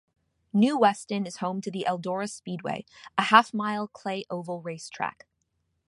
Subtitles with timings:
[0.51, 2.85] New Weston is home to the Eldora Speedway,
[3.19, 5.27] a half-mile clay oval race track.